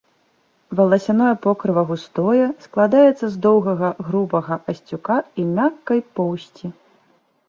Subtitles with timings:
[0.77, 6.65] Валасяное покрыва густое, складаецца з доўгага грубага асцюка і мяккай поўсці.